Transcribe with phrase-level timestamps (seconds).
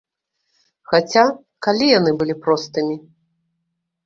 [0.93, 1.25] Хаця,
[1.67, 2.95] калі яны былі простымі!